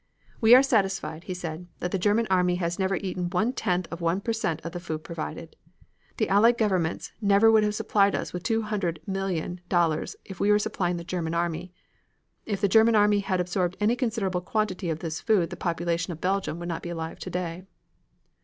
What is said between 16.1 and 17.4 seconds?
of Belgium would not be alive